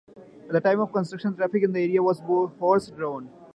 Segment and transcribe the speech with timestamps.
[0.47, 2.19] At the time of its construction the traffic in the areas was
[2.57, 3.29] horse-drawn.